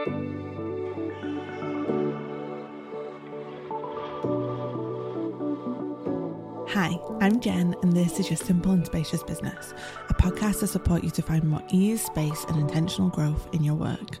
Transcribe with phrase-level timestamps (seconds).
[0.00, 0.08] Hi,
[7.20, 9.74] I'm Jen, and this is your Simple and Spacious Business,
[10.08, 13.74] a podcast to support you to find more ease, space, and intentional growth in your
[13.74, 14.16] work.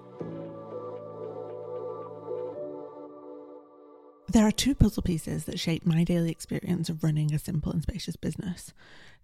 [4.28, 7.82] There are two puzzle pieces that shape my daily experience of running a simple and
[7.82, 8.74] spacious business.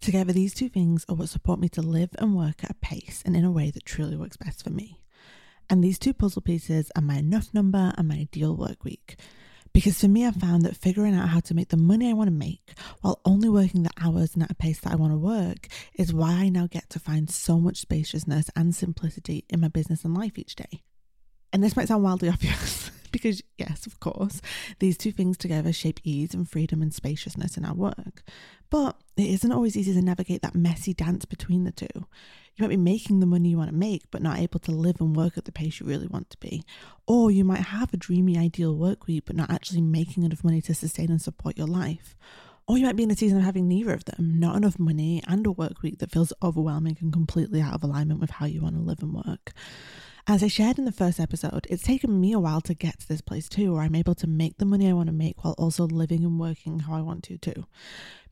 [0.00, 3.22] Together, these two things are what support me to live and work at a pace
[3.26, 5.02] and in a way that truly works best for me.
[5.68, 9.16] And these two puzzle pieces are my enough number and my ideal work week.
[9.72, 12.28] Because for me, I've found that figuring out how to make the money I want
[12.28, 15.18] to make while only working the hours and at a pace that I want to
[15.18, 19.68] work is why I now get to find so much spaciousness and simplicity in my
[19.68, 20.82] business and life each day.
[21.52, 24.40] And this might sound wildly obvious because, yes, of course,
[24.78, 28.22] these two things together shape ease and freedom and spaciousness in our work.
[28.70, 32.06] But it isn't always easy to navigate that messy dance between the two.
[32.56, 34.98] You might be making the money you want to make, but not able to live
[34.98, 36.62] and work at the pace you really want to be.
[37.06, 40.62] Or you might have a dreamy, ideal work week, but not actually making enough money
[40.62, 42.16] to sustain and support your life.
[42.66, 45.22] Or you might be in a season of having neither of them, not enough money
[45.28, 48.62] and a work week that feels overwhelming and completely out of alignment with how you
[48.62, 49.52] want to live and work.
[50.28, 53.06] As I shared in the first episode, it's taken me a while to get to
[53.06, 55.54] this place too, where I'm able to make the money I want to make while
[55.56, 57.64] also living and working how I want to too.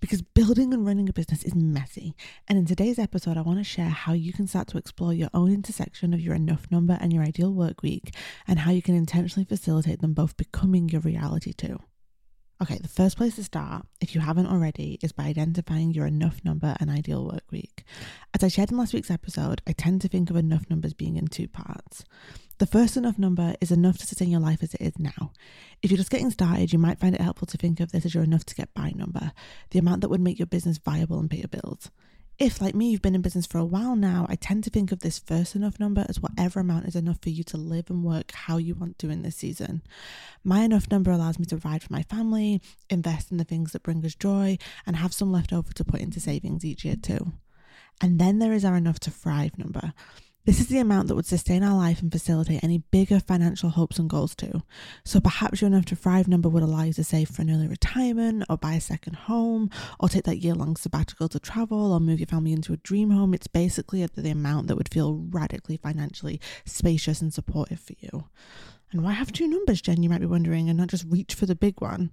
[0.00, 2.16] Because building and running a business is messy.
[2.48, 5.30] And in today's episode, I want to share how you can start to explore your
[5.32, 8.12] own intersection of your enough number and your ideal work week,
[8.48, 11.78] and how you can intentionally facilitate them both becoming your reality too.
[12.64, 16.42] Okay, the first place to start, if you haven't already, is by identifying your enough
[16.46, 17.84] number and ideal work week.
[18.32, 21.16] As I shared in last week's episode, I tend to think of enough numbers being
[21.18, 22.06] in two parts.
[22.56, 25.32] The first enough number is enough to sustain your life as it is now.
[25.82, 28.14] If you're just getting started, you might find it helpful to think of this as
[28.14, 29.32] your enough to get by number,
[29.68, 31.90] the amount that would make your business viable and pay your bills.
[32.36, 34.90] If, like me, you've been in business for a while now, I tend to think
[34.90, 38.02] of this first enough number as whatever amount is enough for you to live and
[38.02, 39.82] work how you want to in this season.
[40.42, 43.84] My enough number allows me to provide for my family, invest in the things that
[43.84, 47.32] bring us joy, and have some left over to put into savings each year too.
[48.00, 49.92] And then there is our enough to thrive number.
[50.46, 53.98] This is the amount that would sustain our life and facilitate any bigger financial hopes
[53.98, 54.62] and goals too.
[55.02, 57.66] So perhaps your enough to thrive number would allow you to save for an early
[57.66, 61.98] retirement or buy a second home or take that year long sabbatical to travel or
[61.98, 63.32] move your family into a dream home.
[63.32, 68.24] It's basically the amount that would feel radically financially spacious and supportive for you.
[68.92, 70.02] And why have two numbers, Jen?
[70.02, 72.12] You might be wondering, and not just reach for the big one.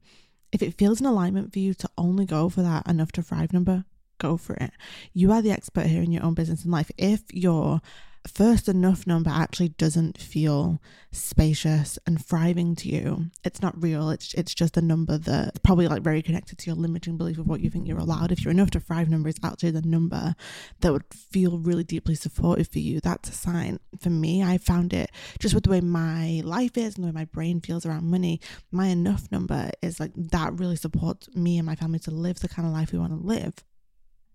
[0.54, 3.52] If it feels in alignment for you to only go for that enough to thrive
[3.52, 3.84] number,
[4.20, 4.72] go for it.
[5.14, 6.92] You are the expert here in your own business and life.
[6.98, 7.82] If you're
[8.28, 14.10] first enough number actually doesn't feel spacious and thriving to you, it's not real.
[14.10, 17.48] It's it's just a number that's probably like very connected to your limiting belief of
[17.48, 18.32] what you think you're allowed.
[18.32, 20.36] If you're enough to thrive number is actually the number
[20.82, 23.00] that would feel really deeply supportive for you.
[23.00, 23.80] That's a sign.
[24.00, 27.14] For me, I found it just with the way my life is and the way
[27.14, 28.40] my brain feels around money.
[28.72, 32.50] My enough number is like that really supports me and my family to live the
[32.50, 33.54] kind of life we want to live.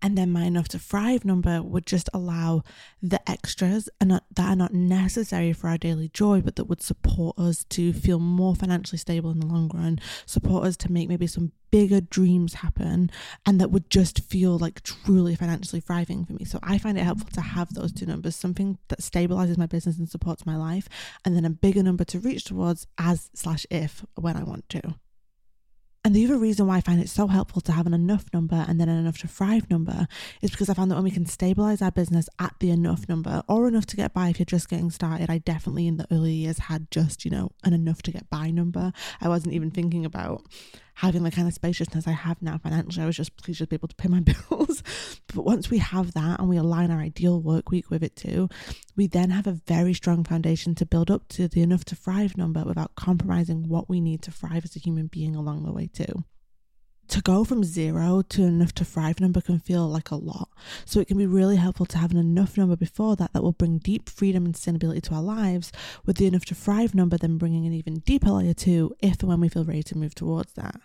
[0.01, 2.63] And then my enough to thrive number would just allow
[3.01, 7.37] the extras and that are not necessary for our daily joy, but that would support
[7.39, 11.25] us to feel more financially stable in the long run, support us to make maybe
[11.25, 13.11] some bigger dreams happen,
[13.45, 16.45] and that would just feel like truly financially thriving for me.
[16.45, 19.97] So I find it helpful to have those two numbers something that stabilizes my business
[19.97, 20.87] and supports my life,
[21.25, 24.95] and then a bigger number to reach towards as slash if when I want to.
[26.07, 28.63] And the other reason why I find it so helpful to have an enough number
[28.65, 30.07] and then an enough to thrive number
[30.41, 33.43] is because I found that when we can stabilize our business at the enough number
[33.49, 36.31] or enough to get by if you're just getting started, I definitely in the early
[36.31, 38.93] years had just, you know, an enough to get by number.
[39.19, 40.45] I wasn't even thinking about
[40.97, 43.03] having the kind of spaciousness I have now financially.
[43.03, 44.19] I was just please just be able to pay my
[44.49, 44.81] bills.
[45.33, 48.49] but once we have that and we align our ideal work week with it too,
[48.95, 52.35] we then have a very strong foundation to build up to the enough to thrive
[52.35, 55.87] number without compromising what we need to thrive as a human being along the way
[56.05, 56.23] too
[57.07, 60.49] to go from zero to enough to thrive number can feel like a lot.
[60.85, 63.53] So it can be really helpful to have an enough number before that that will
[63.53, 65.71] bring deep freedom and sustainability to our lives,
[66.05, 69.29] with the enough to thrive number then bringing an even deeper layer too, if and
[69.29, 70.79] when we feel ready to move towards that.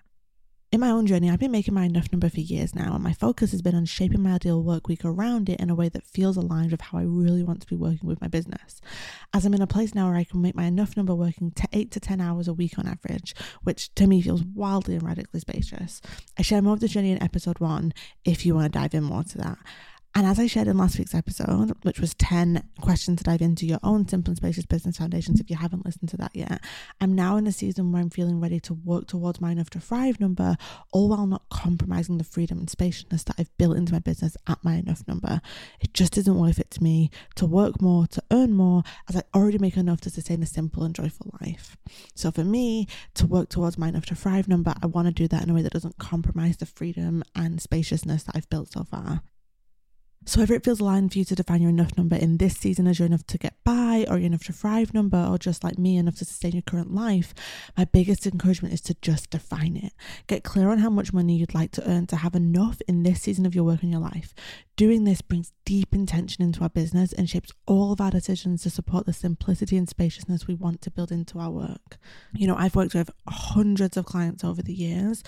[0.73, 3.13] In my own journey, I've been making my enough number for years now, and my
[3.13, 6.03] focus has been on shaping my ideal work week around it in a way that
[6.03, 8.81] feels aligned with how I really want to be working with my business.
[9.35, 11.69] As I'm in a place now where I can make my enough number working to
[11.75, 15.41] 8 to 10 hours a week on average, which to me feels wildly and radically
[15.41, 16.01] spacious.
[16.39, 17.93] I share more of the journey in episode one
[18.25, 19.59] if you want to dive in more to that.
[20.15, 23.65] And as I shared in last week's episode, which was 10 questions to dive into
[23.65, 26.63] your own simple and spacious business foundations, if you haven't listened to that yet,
[27.01, 29.81] I'm now in a season where I'm feeling ready to work towards my enough to
[29.81, 30.59] thrive number,
[30.93, 34.63] all while not compromising the freedom and spaciousness that I've built into my business at
[34.63, 35.41] my enough number.
[35.81, 39.23] It just isn't worth it to me to work more, to earn more, as I
[39.35, 41.79] already make enough to sustain a simple and joyful life.
[42.15, 45.27] So for me, to work towards my enough to thrive number, I want to do
[45.29, 48.85] that in a way that doesn't compromise the freedom and spaciousness that I've built so
[48.85, 49.23] far.
[50.25, 52.87] So, whether it feels aligned for you to define your enough number in this season
[52.87, 55.79] as you're enough to get by, or your enough to thrive number, or just like
[55.79, 57.35] me, enough to sustain your current life,
[57.77, 59.93] my biggest encouragement is to just define it.
[60.29, 63.23] Get clear on how much money you'd like to earn to have enough in this
[63.23, 64.33] season of your work and your life.
[64.77, 68.71] Doing this brings deep intention into our business and shapes all of our decisions to
[68.71, 71.99] support the simplicity and spaciousness we want to build into our work.
[72.33, 75.23] You know, I've worked with hundreds of clients over the years,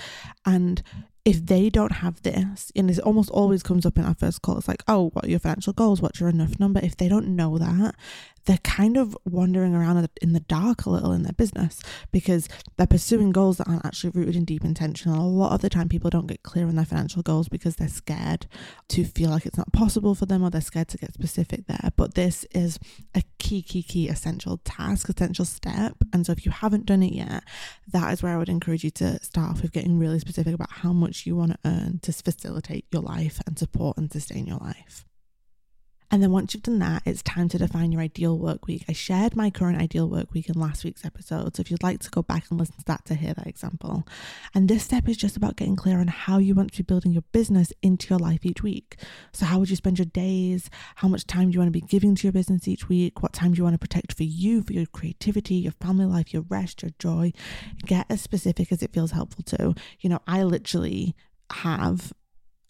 [0.47, 0.83] and
[1.25, 4.59] if they don't have this, and this almost always comes up in our first call,
[4.59, 6.03] it's like, oh, what are your financial goals?
[6.03, 6.81] What's your enough number?
[6.83, 7.95] If they don't know that,
[8.47, 11.81] they're kind of wandering around in the dark a little in their business
[12.13, 15.13] because they're pursuing goals that aren't actually rooted in deep intention.
[15.13, 17.77] And a lot of the time, people don't get clear on their financial goals because
[17.77, 18.47] they're scared
[18.89, 21.91] to feel like it's not possible for them or they're scared to get specific there.
[21.97, 22.79] But this is
[23.15, 25.97] a key, key, key essential task, essential step.
[26.13, 27.45] And so if you haven't done it yet,
[27.93, 30.71] that is where I would encourage you to start off with getting really specific about
[30.71, 34.59] how much you want to earn to facilitate your life and support and sustain your
[34.59, 35.07] life.
[36.15, 38.85] And then once you've done that, it's time to define your ideal work week.
[38.89, 41.57] I shared my current ideal work week in last week's episode.
[41.57, 44.07] So if you'd like to go back and listen to that to hear that example.
[44.55, 47.13] And this step is just about getting clear on how you want to be building
[47.13, 48.95] your business into your life each week.
[49.33, 50.71] So how would you spend your days?
[50.95, 53.21] How much time do you want to be giving to your business each week?
[53.21, 56.33] What time do you want to protect for you, for your creativity, your family life,
[56.33, 57.33] your rest, your joy?
[57.87, 59.75] Get as specific as it feels helpful to.
[59.99, 61.17] You know, I literally
[61.51, 62.13] have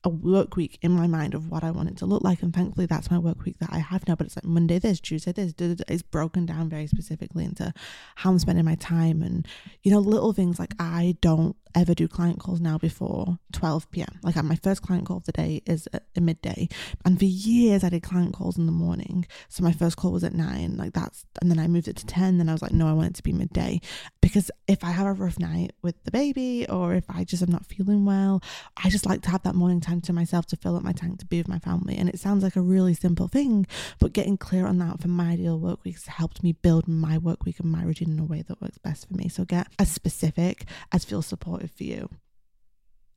[0.05, 2.43] a work week in my mind of what I want it to look like.
[2.43, 4.15] And thankfully, that's my work week that I have now.
[4.15, 5.55] But it's like Monday this, Tuesday this.
[5.89, 7.73] It's broken down very specifically into
[8.17, 9.47] how I'm spending my time and,
[9.83, 14.21] you know, little things like I don't ever do client calls now before 12 p.m.
[14.23, 16.69] Like uh, my first client call of the day is at midday.
[17.05, 19.27] And for years, I did client calls in the morning.
[19.49, 22.07] So my first call was at nine, like that's, and then I moved it to
[22.07, 22.39] 10.
[22.39, 23.81] Then I was like, no, I want it to be midday.
[24.21, 27.51] Because if I have a rough night with the baby or if I just am
[27.51, 28.43] not feeling well,
[28.77, 31.19] I just like to have that morning time to myself to fill up my tank
[31.21, 31.97] to be with my family.
[31.97, 33.67] And it sounds like a really simple thing,
[33.99, 37.19] but getting clear on that for my ideal work week has helped me build my
[37.19, 39.29] work week and my routine in a way that works best for me.
[39.29, 41.27] So get as specific as feel feels
[41.71, 42.09] for you.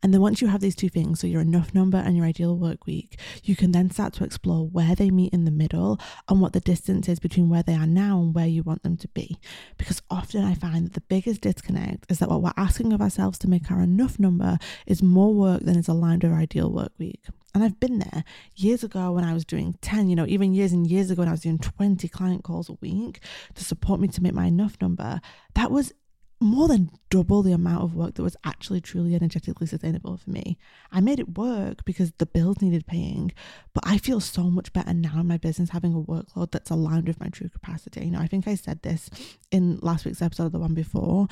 [0.04, 2.56] And then once you have these two things, so your enough number and your ideal
[2.56, 6.00] work week, you can then start to explore where they meet in the middle
[6.30, 8.96] and what the distance is between where they are now and where you want them
[8.98, 9.40] to be.
[9.78, 13.40] Because often I find that the biggest disconnect is that what we're asking of ourselves
[13.40, 16.92] to make our enough number is more work than is aligned with our ideal work
[17.00, 17.26] week.
[17.56, 18.24] And I've been there
[18.56, 21.28] years ago when I was doing 10, you know, even years and years ago when
[21.28, 23.20] I was doing 20 client calls a week
[23.56, 25.22] to support me to make my enough number.
[25.56, 25.92] That was
[26.40, 30.58] more than double the amount of work that was actually truly energetically sustainable for me.
[30.92, 33.32] I made it work because the bills needed paying,
[33.74, 37.08] but I feel so much better now in my business having a workload that's aligned
[37.08, 38.06] with my true capacity.
[38.06, 39.10] You know, I think I said this
[39.52, 41.28] in last week's episode, of the one before.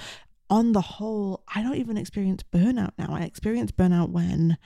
[0.50, 3.10] On the whole, I don't even experience burnout now.
[3.10, 4.58] I experience burnout when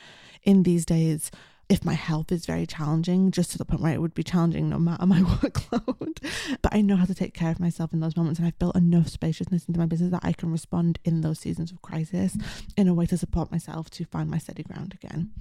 [0.43, 1.31] in these days
[1.69, 4.69] if my health is very challenging, just to the point where it would be challenging
[4.69, 6.17] no matter my workload.
[6.61, 8.75] but I know how to take care of myself in those moments, and I've built
[8.75, 12.35] enough spaciousness into my business that I can respond in those seasons of crisis
[12.75, 15.31] in a way to support myself to find my steady ground again.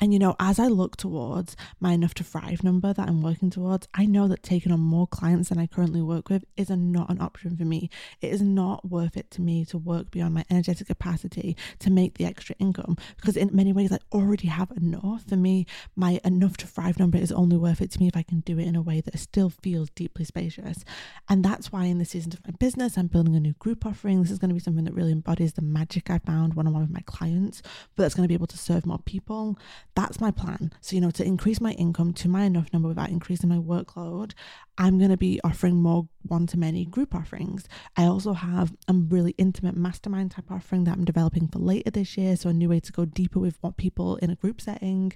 [0.00, 3.50] And you know, as I look towards my enough to thrive number that I'm working
[3.50, 6.76] towards, I know that taking on more clients than I currently work with is a,
[6.76, 7.90] not an option for me.
[8.20, 12.14] It is not worth it to me to work beyond my energetic capacity to make
[12.14, 15.24] the extra income because in many ways I already have enough.
[15.28, 18.22] For me, my enough to thrive number is only worth it to me if I
[18.22, 20.84] can do it in a way that still feels deeply spacious.
[21.28, 24.22] And that's why in the season of my business, I'm building a new group offering.
[24.22, 26.72] This is going to be something that really embodies the magic I found one on
[26.72, 27.62] one with my clients,
[27.96, 29.58] but that's going to be able to serve more people.
[29.94, 30.72] That's my plan.
[30.80, 34.32] So, you know, to increase my income to my enough number without increasing my workload,
[34.78, 37.68] I'm going to be offering more one to many group offerings.
[37.96, 42.16] I also have a really intimate mastermind type offering that I'm developing for later this
[42.16, 42.36] year.
[42.36, 45.12] So, a new way to go deeper with what people in a group setting.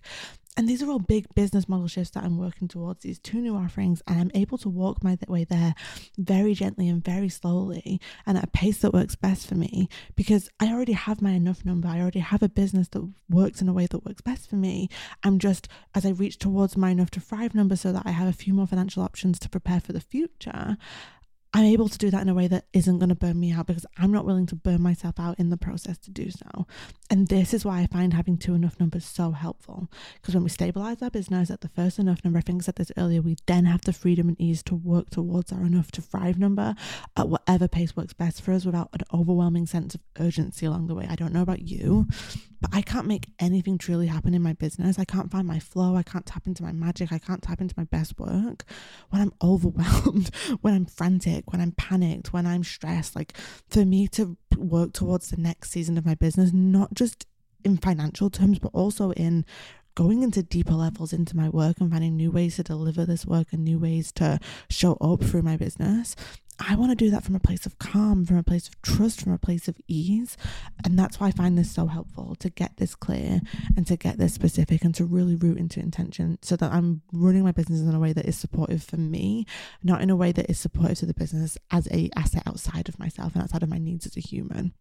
[0.57, 3.55] And these are all big business model shifts that I'm working towards, these two new
[3.55, 5.75] offerings, and I'm able to walk my way there
[6.17, 10.49] very gently and very slowly and at a pace that works best for me because
[10.59, 11.89] I already have my enough number.
[11.89, 14.89] I already have a business that works in a way that works best for me.
[15.23, 18.29] I'm just, as I reach towards my enough to thrive number so that I have
[18.29, 20.79] a few more financial options to prepare for the future,
[21.55, 23.67] I'm able to do that in a way that isn't going to burn me out
[23.67, 26.67] because I'm not willing to burn myself out in the process to do so.
[27.09, 29.89] And this is why I find having two enough numbers so helpful.
[30.15, 32.77] Because when we stabilize our business at the first enough number, I think I said
[32.77, 36.03] this earlier, we then have the freedom and ease to work towards our enough to
[36.03, 36.75] thrive number
[37.17, 40.95] at whatever pace works best for us without an overwhelming sense of urgency along the
[40.95, 41.07] way.
[41.09, 42.07] I don't know about you,
[42.61, 44.99] but I can't make anything truly happen in my business.
[44.99, 45.97] I can't find my flow.
[45.97, 47.13] I can't tap into my magic.
[47.13, 48.65] I can't tap into my best work
[49.11, 53.17] when I'm overwhelmed, when I'm frantic when I'm panicked, when I'm stressed.
[53.17, 53.37] Like
[53.69, 57.27] for me to work towards the next season of my business, not just
[57.65, 59.45] in financial terms, but also in
[59.97, 63.49] going into deeper levels into my work and finding new ways to deliver this work
[63.53, 64.39] and new ways to
[64.69, 66.15] show up through my business.
[66.59, 69.21] I want to do that from a place of calm, from a place of trust,
[69.21, 70.37] from a place of ease.
[70.85, 73.41] And that's why I find this so helpful to get this clear
[73.77, 77.45] and to get this specific and to really root into intention so that I'm running
[77.45, 79.45] my business in a way that is supportive for me,
[79.83, 82.99] not in a way that is supportive to the business as a asset outside of
[82.99, 84.73] myself and outside of my needs as a human.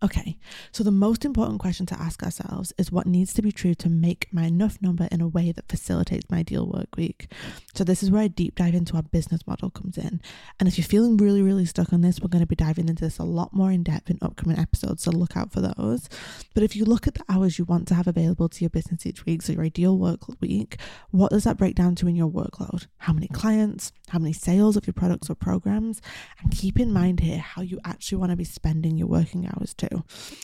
[0.00, 0.38] Okay,
[0.70, 3.88] so the most important question to ask ourselves is what needs to be true to
[3.88, 7.32] make my enough number in a way that facilitates my ideal work week.
[7.74, 10.20] So, this is where a deep dive into our business model comes in.
[10.60, 13.04] And if you're feeling really, really stuck on this, we're going to be diving into
[13.04, 16.08] this a lot more in depth in upcoming episodes, so look out for those.
[16.54, 19.04] But if you look at the hours you want to have available to your business
[19.04, 20.76] each week, so your ideal work week,
[21.10, 22.86] what does that break down to in your workload?
[22.98, 23.90] How many clients?
[24.10, 26.00] How many sales of your products or programs?
[26.40, 29.74] And keep in mind here how you actually want to be spending your working hours
[29.74, 29.87] too.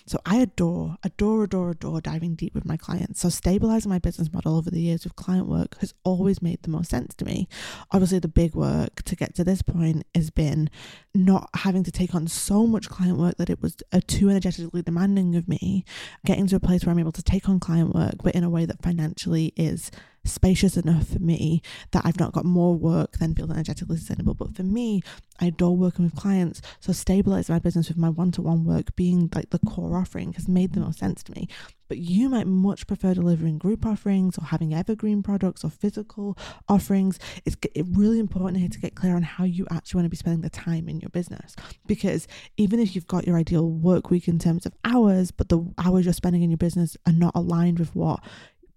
[0.07, 3.21] So I adore, adore, adore, adore diving deep with my clients.
[3.21, 6.71] So stabilizing my business model over the years with client work has always made the
[6.71, 7.49] most sense to me.
[7.91, 10.71] Obviously, the big work to get to this point has been
[11.15, 15.37] not having to take on so much client work that it was too energetically demanding
[15.37, 15.85] of me,
[16.27, 18.51] getting to a place where I'm able to take on client work, but in a
[18.51, 19.91] way that financially is
[20.25, 21.63] spacious enough for me
[21.93, 24.35] that I've not got more work than feel energetically sustainable.
[24.35, 25.03] But for me,
[25.41, 26.63] I adore working with clients.
[26.81, 30.73] So stabilizing my business with my one-to-one work being like the core offering has made
[30.73, 31.49] the most sense to me.
[31.89, 37.19] But you might much prefer delivering group offerings or having evergreen products or physical offerings.
[37.45, 37.57] It's
[37.93, 40.51] really important here to get clear on how you actually want to be spending the
[40.51, 41.55] time in your business.
[41.87, 42.27] Because
[42.57, 46.07] even if you've got your ideal work week in terms of hours, but the hours
[46.07, 48.21] you're spending in your business are not aligned with what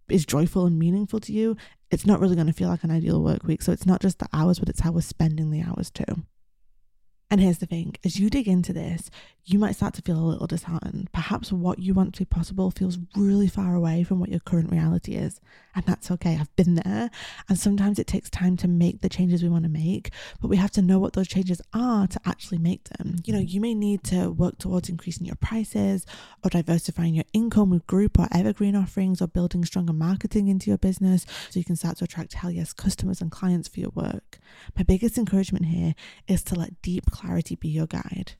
[0.09, 1.55] is joyful and meaningful to you,
[1.91, 3.61] it's not really going to feel like an ideal work week.
[3.61, 6.23] So it's not just the hours, but it's how we're spending the hours too.
[7.29, 9.09] And here's the thing as you dig into this,
[9.43, 11.09] you might start to feel a little disheartened.
[11.13, 14.71] Perhaps what you want to be possible feels really far away from what your current
[14.71, 15.39] reality is.
[15.73, 16.37] And that's okay.
[16.39, 17.09] I've been there.
[17.47, 20.57] And sometimes it takes time to make the changes we want to make, but we
[20.57, 23.17] have to know what those changes are to actually make them.
[23.25, 26.05] You know, you may need to work towards increasing your prices
[26.43, 30.77] or diversifying your income with group or evergreen offerings or building stronger marketing into your
[30.77, 34.39] business so you can start to attract hell yes customers and clients for your work.
[34.75, 35.93] My biggest encouragement here
[36.27, 38.33] is to let deep clarity be your guide.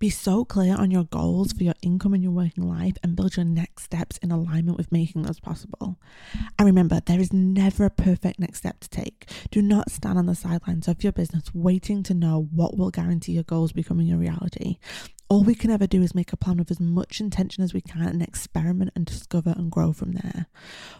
[0.00, 3.36] Be so clear on your goals for your income and your working life and build
[3.36, 5.98] your next steps in alignment with making those possible.
[6.58, 9.30] And remember, there is never a perfect next step to take.
[9.52, 13.32] Do not stand on the sidelines of your business waiting to know what will guarantee
[13.32, 14.78] your goals becoming a reality.
[15.34, 17.80] All we can ever do is make a plan with as much intention as we
[17.80, 20.46] can and experiment and discover and grow from there.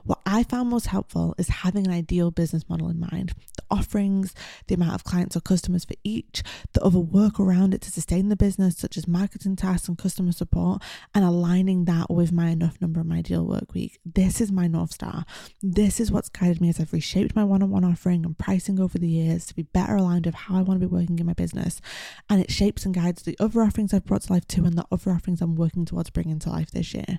[0.03, 4.35] What I found most helpful is having an ideal business model in mind the offerings,
[4.67, 8.29] the amount of clients or customers for each, the other work around it to sustain
[8.29, 10.83] the business, such as marketing tasks and customer support,
[11.15, 14.01] and aligning that with my enough number of my ideal work week.
[14.05, 15.25] This is my North Star.
[15.63, 18.81] This is what's guided me as I've reshaped my one on one offering and pricing
[18.81, 21.27] over the years to be better aligned with how I want to be working in
[21.27, 21.81] my business.
[22.29, 24.87] And it shapes and guides the other offerings I've brought to life too and the
[24.91, 27.19] other offerings I'm working towards bringing to life this year.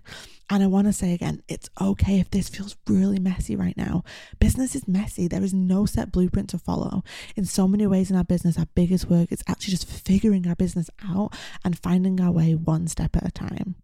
[0.49, 4.03] And I want to say again, it's okay if this feels really messy right now.
[4.39, 5.27] Business is messy.
[5.27, 7.03] There is no set blueprint to follow.
[7.35, 10.55] In so many ways in our business, our biggest work is actually just figuring our
[10.55, 11.33] business out
[11.63, 13.75] and finding our way one step at a time.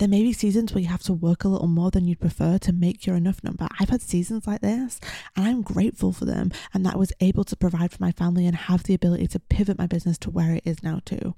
[0.00, 2.56] There may be seasons where you have to work a little more than you'd prefer
[2.60, 3.68] to make your enough number.
[3.78, 4.98] I've had seasons like this
[5.36, 8.46] and I'm grateful for them and that I was able to provide for my family
[8.46, 11.34] and have the ability to pivot my business to where it is now too.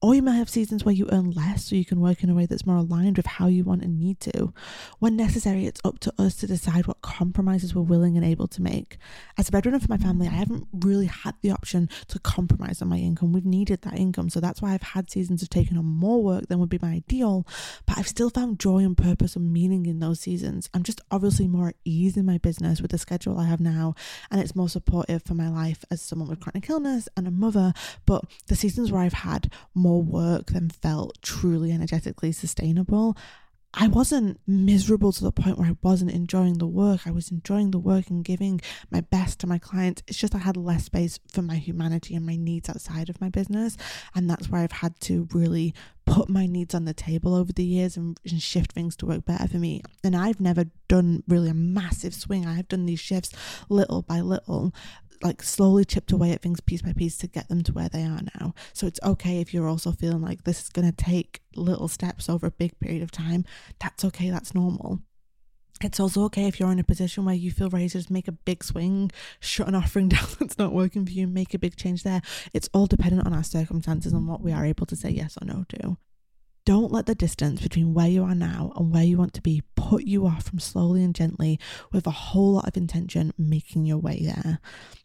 [0.00, 2.34] Or you might have seasons where you earn less so you can work in a
[2.34, 4.54] way that's more aligned with how you want and need to.
[4.98, 8.62] When necessary, it's up to us to decide what compromises we're willing and able to
[8.62, 8.96] make.
[9.36, 12.88] As a breadwinner for my family, I haven't really had the option to compromise on
[12.88, 13.32] my income.
[13.32, 14.30] We've needed that income.
[14.30, 16.92] So that's why I've had seasons of taking on more work than would be my
[16.92, 17.46] ideal.
[17.84, 20.70] But I've I've still found joy and purpose and meaning in those seasons.
[20.72, 23.96] I'm just obviously more at ease in my business with the schedule I have now,
[24.30, 27.72] and it's more supportive for my life as someone with chronic illness and a mother.
[28.06, 33.16] But the seasons where I've had more work than felt truly energetically sustainable,
[33.74, 37.06] I wasn't miserable to the point where I wasn't enjoying the work.
[37.06, 40.02] I was enjoying the work and giving my best to my clients.
[40.06, 43.28] It's just I had less space for my humanity and my needs outside of my
[43.28, 43.76] business.
[44.14, 45.74] And that's where I've had to really
[46.06, 49.24] put my needs on the table over the years and, and, shift things to work
[49.24, 49.82] better for me.
[50.04, 52.46] And I've never done really a massive swing.
[52.46, 53.32] I've done these shifts
[53.68, 54.72] little by little,
[55.22, 58.02] like slowly chipped away at things piece by piece to get them to where they
[58.02, 58.54] are now.
[58.72, 62.28] So it's okay if you're also feeling like this is going to take little steps
[62.28, 63.44] over a big period of time.
[63.80, 65.00] That's okay, that's normal.
[65.82, 68.28] It's also okay if you're in a position where you feel ready to just make
[68.28, 71.76] a big swing, shut an offering down that's not working for you, make a big
[71.76, 72.22] change there.
[72.54, 75.46] It's all dependent on our circumstances and what we are able to say yes or
[75.46, 75.98] no to.
[76.64, 79.62] Don't let the distance between where you are now and where you want to be
[79.76, 81.60] put you off from slowly and gently,
[81.92, 84.58] with a whole lot of intention, making your way there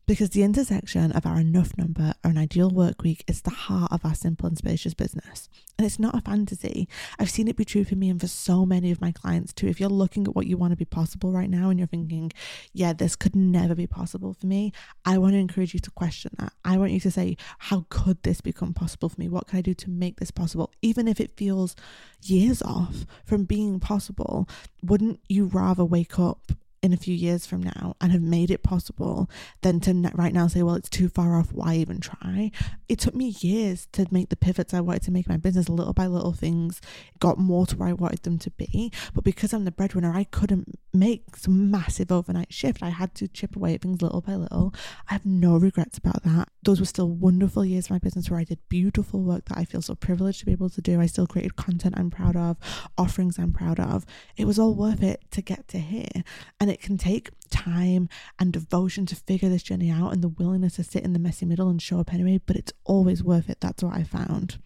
[0.08, 3.92] because the intersection of our enough number or an ideal work week is the heart
[3.92, 5.48] of our simple and spacious business.
[5.78, 6.88] And it's not a fantasy.
[7.18, 9.68] I've seen it be true for me and for so many of my clients too.
[9.68, 12.32] If you're looking at what you want to be possible right now and you're thinking,
[12.74, 14.74] yeah, this could never be possible for me,
[15.06, 16.54] I want to encourage you to question that.
[16.66, 19.30] I want you to say, how could this become possible for me?
[19.30, 20.72] What can I do to make this possible?
[20.82, 21.76] Even if it feels
[22.22, 24.48] years off from being possible,
[24.84, 28.64] wouldn't you rather wake up in a few years from now and have made it
[28.64, 29.30] possible
[29.62, 31.54] than to right now say, well, it's too far off.
[31.54, 32.52] Why even try?
[32.90, 35.70] It took me years to make the pivots I wanted to make my business.
[35.70, 36.82] Little by little, things
[37.20, 38.92] got more to where I wanted them to be.
[39.14, 42.82] But because I'm the breadwinner, I couldn't make some massive overnight shift.
[42.82, 44.74] I had to chip away at things little by little.
[45.10, 46.50] I have no regrets about that.
[46.64, 49.66] Those were still wonderful years of my business where I did beautiful work that I
[49.66, 51.00] feel so privileged to be able to do.
[51.00, 52.58] I still created content I'm proud of,
[52.98, 54.06] offerings I'm proud of.
[54.36, 56.24] It was all worth it to get to here.
[56.60, 58.10] And it can take time
[58.40, 61.46] and devotion to figure this journey out and the willingness to sit in the messy
[61.46, 63.60] middle and show up anyway, but it's always worth it.
[63.60, 64.60] That's what I found.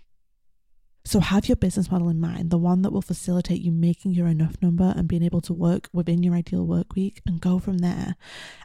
[1.08, 4.26] So have your business model in mind, the one that will facilitate you making your
[4.26, 7.78] enough number and being able to work within your ideal work week and go from
[7.78, 8.16] there.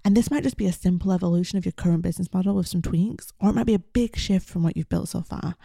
[0.07, 2.81] And this might just be a simple evolution of your current business model with some
[2.81, 5.57] tweaks, or it might be a big shift from what you've built so far.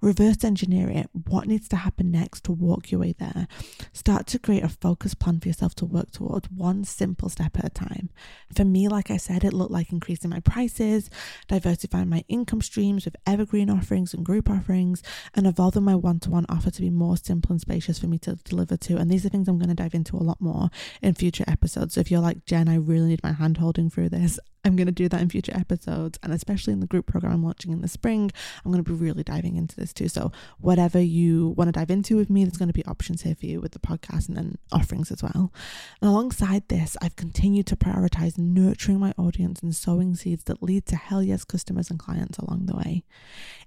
[0.00, 1.10] Reverse engineer it.
[1.12, 3.46] What needs to happen next to walk your way there?
[3.92, 7.66] Start to create a focused plan for yourself to work towards one simple step at
[7.66, 8.08] a time.
[8.56, 11.10] For me, like I said, it looked like increasing my prices,
[11.46, 15.02] diversifying my income streams with evergreen offerings and group offerings,
[15.34, 18.18] and evolving my one to one offer to be more simple and spacious for me
[18.18, 18.96] to deliver to.
[18.96, 21.94] And these are things I'm going to dive into a lot more in future episodes.
[21.94, 24.86] So if you're like, Jen, I really need my hand holding through this, I'm going
[24.86, 26.18] to do that in future episodes.
[26.22, 28.30] And especially in the group program I'm launching in the spring,
[28.64, 30.08] I'm going to be really diving into this too.
[30.08, 33.34] So, whatever you want to dive into with me, there's going to be options here
[33.34, 35.52] for you with the podcast and then offerings as well.
[36.00, 40.86] And alongside this, I've continued to prioritize nurturing my audience and sowing seeds that lead
[40.86, 43.04] to hell yes customers and clients along the way.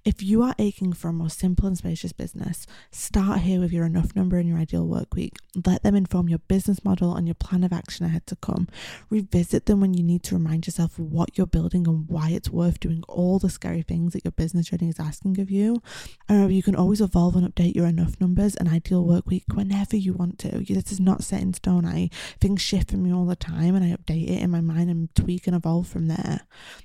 [0.06, 3.86] If you are aching for a more simple and spacious business, start here with your
[3.86, 5.34] enough number in your ideal work week.
[5.66, 8.68] Let them inform your business model and your plan of action ahead to come.
[9.10, 12.50] Revisit them when you need to remind yourself yourself what you're building and why it's
[12.50, 15.82] worth doing all the scary things that your business journey is asking of you.
[16.28, 19.44] And remember, you can always evolve and update your enough numbers and ideal work week
[19.54, 20.64] whenever you want to.
[20.66, 21.86] This is not set in stone.
[21.86, 24.90] I things shift for me all the time and I update it in my mind
[24.90, 26.42] and tweak and evolve from there.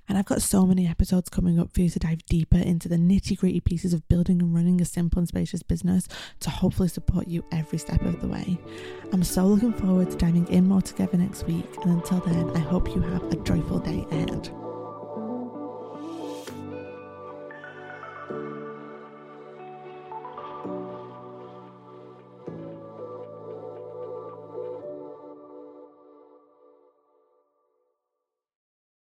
[0.08, 2.96] And I've got so many episodes coming up for you to dive deeper into the
[2.96, 6.06] nitty gritty pieces of building and running a simple and spacious business
[6.40, 8.58] to hopefully support you every step of the way.
[9.12, 11.66] I'm so looking forward to diving in more together next week.
[11.82, 14.69] And until then, I hope you have a joyful day ahead.